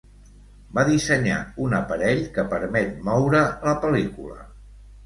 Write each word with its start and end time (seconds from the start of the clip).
Va 0.77 0.85
dissenyar 0.87 1.37
un 1.67 1.77
aparell 1.81 2.25
que 2.39 2.47
permet 2.57 2.97
moure 3.11 3.45
la 3.71 3.77
pel·lícula. 3.87 4.45